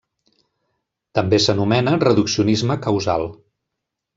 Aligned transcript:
També 1.19 1.39
s'anomena 1.45 1.93
reduccionisme 2.07 2.79
causal. 2.87 3.29